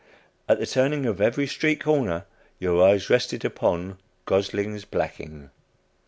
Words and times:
At 0.49 0.57
the 0.57 0.65
turning 0.65 1.05
of 1.05 1.21
every 1.21 1.45
street 1.45 1.79
corner 1.81 2.25
your 2.57 2.83
eyes 2.83 3.07
rested 3.11 3.45
upon 3.45 3.99
"Gosling's 4.25 4.83
Blacking." 4.83 5.51